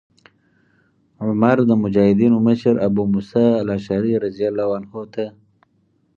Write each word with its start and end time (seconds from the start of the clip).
عمر 1.25 1.57
د 1.65 1.71
مجاهدینو 1.83 2.37
مشر 2.47 2.73
ابو 2.87 3.03
موسی 3.13 3.47
الأشعري 3.61 4.13
رضي 4.25 4.45
الله 4.49 4.69
عنه 4.77 5.01
ته 5.13 5.25